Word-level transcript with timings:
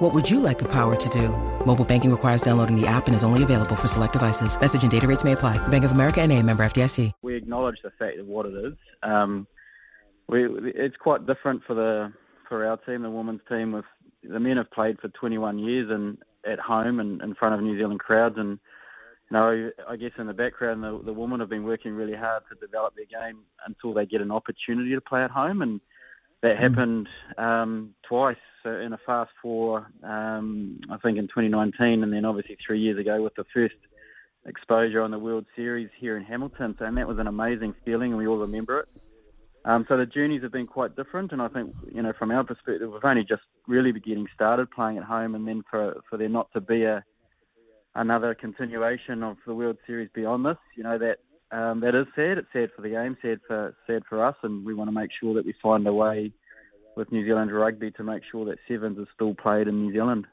What 0.00 0.14
would 0.14 0.30
you 0.30 0.40
like 0.40 0.58
the 0.58 0.68
power 0.68 0.96
to 0.96 1.08
do? 1.10 1.28
Mobile 1.66 1.84
banking 1.84 2.10
requires 2.10 2.40
downloading 2.40 2.74
the 2.74 2.86
app 2.86 3.06
and 3.06 3.14
is 3.14 3.22
only 3.22 3.42
available 3.42 3.76
for 3.76 3.86
select 3.86 4.14
devices. 4.14 4.58
Message 4.58 4.80
and 4.80 4.90
data 4.90 5.06
rates 5.06 5.24
may 5.24 5.32
apply. 5.32 5.58
Bank 5.68 5.84
of 5.84 5.92
America 5.92 6.22
and 6.22 6.32
a 6.32 6.42
member 6.42 6.64
FDIC. 6.64 7.12
We 7.20 7.36
acknowledge 7.36 7.76
the 7.84 7.90
fact 7.98 8.18
of 8.18 8.26
what 8.26 8.46
it 8.46 8.54
is. 8.54 8.72
Um, 9.02 9.46
we, 10.26 10.48
it's 10.70 10.96
quite 10.96 11.26
different 11.26 11.64
for 11.66 11.74
the 11.74 12.14
for 12.48 12.66
our 12.66 12.78
team, 12.78 13.02
the 13.02 13.10
women's 13.10 13.42
team. 13.46 13.72
With 13.72 13.84
the 14.22 14.40
men 14.40 14.56
have 14.56 14.70
played 14.70 14.98
for 15.00 15.08
21 15.08 15.58
years 15.58 15.90
and 15.90 16.16
at 16.50 16.58
home 16.58 16.98
and 16.98 17.20
in 17.20 17.34
front 17.34 17.56
of 17.56 17.60
New 17.60 17.76
Zealand 17.76 18.00
crowds, 18.00 18.36
and 18.38 18.58
you 19.30 19.36
know, 19.36 19.70
I 19.86 19.96
guess 19.96 20.12
in 20.16 20.28
the 20.28 20.32
background, 20.32 20.82
the, 20.82 20.98
the 21.04 21.12
women 21.12 21.40
have 21.40 21.50
been 21.50 21.64
working 21.64 21.92
really 21.92 22.16
hard 22.16 22.44
to 22.48 22.66
develop 22.66 22.94
their 22.96 23.04
game 23.04 23.40
until 23.66 23.92
they 23.92 24.06
get 24.06 24.22
an 24.22 24.30
opportunity 24.30 24.94
to 24.94 25.00
play 25.02 25.22
at 25.22 25.30
home, 25.30 25.60
and 25.60 25.78
that 26.42 26.56
mm. 26.56 26.60
happened 26.60 27.08
um, 27.38 27.94
twice 28.02 28.36
so 28.62 28.78
in 28.78 28.92
a 28.92 28.98
fast 29.06 29.30
four, 29.40 29.90
um, 30.02 30.80
I 30.90 30.98
think 30.98 31.18
in 31.18 31.28
2019, 31.28 32.02
and 32.02 32.12
then 32.12 32.24
obviously 32.24 32.58
three 32.64 32.80
years 32.80 32.98
ago 32.98 33.22
with 33.22 33.34
the 33.34 33.44
first 33.54 33.74
exposure 34.46 35.00
on 35.02 35.10
the 35.10 35.18
World 35.18 35.46
Series 35.56 35.88
here 35.98 36.16
in 36.16 36.24
Hamilton. 36.24 36.74
So, 36.78 36.84
and 36.84 36.96
that 36.98 37.08
was 37.08 37.18
an 37.18 37.26
amazing 37.26 37.74
feeling, 37.84 38.12
and 38.12 38.18
we 38.18 38.26
all 38.26 38.38
remember 38.38 38.80
it. 38.80 38.88
Um, 39.64 39.84
so 39.88 39.96
the 39.96 40.06
journeys 40.06 40.42
have 40.42 40.52
been 40.52 40.66
quite 40.66 40.96
different, 40.96 41.32
and 41.32 41.42
I 41.42 41.48
think 41.48 41.74
you 41.92 42.02
know 42.02 42.12
from 42.18 42.30
our 42.30 42.44
perspective, 42.44 42.90
we've 42.90 43.04
only 43.04 43.24
just 43.24 43.42
really 43.66 43.92
been 43.92 44.02
getting 44.02 44.26
started 44.34 44.70
playing 44.70 44.98
at 44.98 45.04
home, 45.04 45.34
and 45.34 45.46
then 45.46 45.62
for 45.70 46.00
for 46.08 46.16
there 46.16 46.30
not 46.30 46.50
to 46.52 46.60
be 46.60 46.84
a 46.84 47.04
another 47.94 48.34
continuation 48.34 49.22
of 49.22 49.36
the 49.46 49.54
World 49.54 49.76
Series 49.86 50.08
beyond 50.14 50.46
this, 50.46 50.56
you 50.76 50.82
know 50.82 50.96
that 50.96 51.18
um, 51.52 51.80
that 51.80 51.94
is 51.94 52.06
sad. 52.14 52.38
It's 52.38 52.48
sad 52.52 52.70
for 52.74 52.82
the 52.82 52.90
game, 52.90 53.16
sad 53.22 53.40
for 53.46 53.74
sad 53.86 54.02
for 54.08 54.24
us, 54.24 54.36
and 54.42 54.64
we 54.64 54.74
want 54.74 54.88
to 54.88 54.94
make 54.94 55.10
sure 55.20 55.34
that 55.34 55.44
we 55.44 55.54
find 55.62 55.86
a 55.86 55.92
way 55.92 56.32
with 56.96 57.10
New 57.12 57.24
Zealand 57.24 57.52
rugby 57.52 57.90
to 57.92 58.04
make 58.04 58.22
sure 58.30 58.44
that 58.46 58.58
sevens 58.68 58.98
is 58.98 59.06
still 59.14 59.34
played 59.34 59.68
in 59.68 59.86
New 59.86 59.92
Zealand. 59.92 60.26